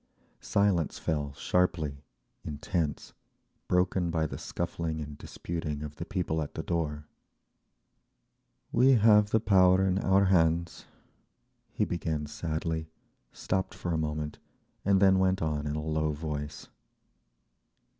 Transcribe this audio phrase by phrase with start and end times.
[0.39, 2.03] Silence fell sharply,
[2.43, 3.13] intense,
[3.67, 7.05] broken by the scuffling and disputing of the people at the door….
[8.71, 10.85] "We have the power in our hands,"
[11.69, 12.89] he began sadly,
[13.31, 14.39] stopped for a moment,
[14.83, 16.67] and then went on in a low voice.